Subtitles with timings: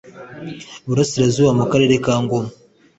[0.87, 2.49] burasirazuba mu karere ka ngoma